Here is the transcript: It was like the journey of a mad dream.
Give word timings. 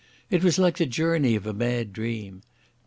It 0.31 0.43
was 0.43 0.57
like 0.57 0.77
the 0.77 0.87
journey 0.87 1.35
of 1.35 1.45
a 1.45 1.53
mad 1.53 1.93
dream. 1.93 2.41